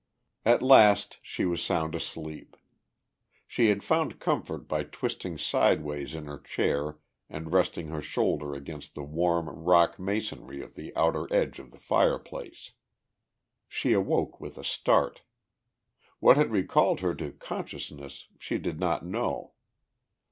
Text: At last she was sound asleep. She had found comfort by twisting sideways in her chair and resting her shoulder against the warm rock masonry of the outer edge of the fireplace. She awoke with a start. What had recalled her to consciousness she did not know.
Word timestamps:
At 0.45 0.63
last 0.63 1.19
she 1.21 1.45
was 1.45 1.63
sound 1.63 1.93
asleep. 1.93 2.57
She 3.45 3.67
had 3.67 3.83
found 3.83 4.19
comfort 4.19 4.67
by 4.67 4.81
twisting 4.81 5.37
sideways 5.37 6.15
in 6.15 6.25
her 6.25 6.39
chair 6.39 6.97
and 7.29 7.53
resting 7.53 7.89
her 7.89 8.01
shoulder 8.01 8.55
against 8.55 8.95
the 8.95 9.03
warm 9.03 9.47
rock 9.47 9.99
masonry 9.99 10.59
of 10.63 10.73
the 10.73 10.91
outer 10.95 11.31
edge 11.31 11.59
of 11.59 11.69
the 11.69 11.77
fireplace. 11.77 12.71
She 13.67 13.93
awoke 13.93 14.41
with 14.41 14.57
a 14.57 14.63
start. 14.63 15.21
What 16.17 16.35
had 16.35 16.49
recalled 16.49 17.01
her 17.01 17.13
to 17.13 17.33
consciousness 17.33 18.27
she 18.39 18.57
did 18.57 18.79
not 18.79 19.05
know. 19.05 19.53